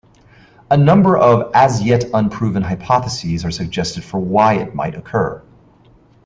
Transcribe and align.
A 0.71 0.75
number 0.77 1.15
of, 1.15 1.51
as 1.53 1.83
yet 1.83 2.05
unproven, 2.11 2.63
hypotheses 2.63 3.45
are 3.45 3.51
suggested 3.51 4.03
for 4.03 4.19
why 4.19 4.55
it 4.55 4.73
might 4.73 4.95
occur. 4.95 5.43